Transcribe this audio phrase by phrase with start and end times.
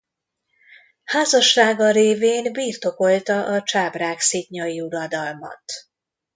[1.03, 5.63] Házassága révén birtokolta a Csábrág-szitnyai uradalmat.